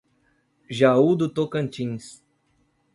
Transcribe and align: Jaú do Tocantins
Jaú 0.69 1.13
do 1.15 1.27
Tocantins 1.29 2.05